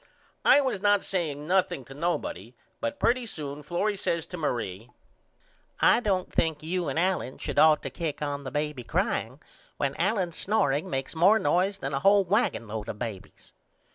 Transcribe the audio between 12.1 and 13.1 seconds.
wagonlode of